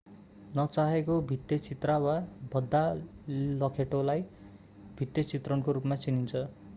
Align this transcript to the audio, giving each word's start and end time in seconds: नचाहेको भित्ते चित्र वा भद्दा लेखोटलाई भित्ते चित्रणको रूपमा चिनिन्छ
नचाहेको 0.57 1.19
भित्ते 1.21 1.57
चित्र 1.67 1.97
वा 2.05 2.15
भद्दा 2.53 2.81
लेखोटलाई 3.29 4.21
भित्ते 4.99 5.23
चित्रणको 5.23 5.71
रूपमा 5.71 5.95
चिनिन्छ 5.95 6.35